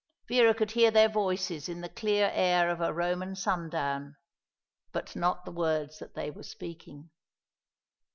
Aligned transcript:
Vera 0.27 0.55
could 0.55 0.71
hear 0.71 0.89
their 0.89 1.07
voices 1.07 1.69
in 1.69 1.81
the 1.81 1.87
clear 1.87 2.31
air 2.33 2.71
of 2.71 2.81
a 2.81 2.91
Roman 2.91 3.35
sundown; 3.35 4.15
but 4.91 5.15
not 5.15 5.45
the 5.45 5.51
words 5.51 5.99
that 5.99 6.15
they 6.15 6.31
were 6.31 6.41
speaking. 6.41 7.11